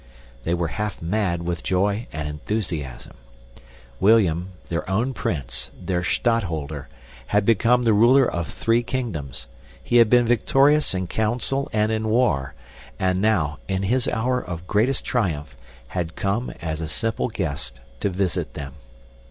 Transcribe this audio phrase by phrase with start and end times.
[0.45, 3.13] They were half mad with joy and enthusiasm.
[3.99, 6.87] William, their own prince, their stadtholder,
[7.27, 9.45] had become the ruler of three kingdoms;
[9.83, 12.55] he had been victorious in council and in war,
[12.97, 15.55] and now, in his hour of greatest triumph,
[15.89, 18.73] had come as a simple guest to visit them.